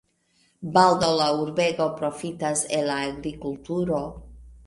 [0.77, 4.01] Baldaŭ la urbego profitas el la agrikulturo.